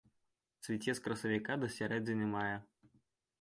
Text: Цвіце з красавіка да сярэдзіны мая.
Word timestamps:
Цвіце 0.63 0.95
з 0.99 1.03
красавіка 1.07 1.59
да 1.65 1.69
сярэдзіны 1.77 2.31
мая. 2.33 2.57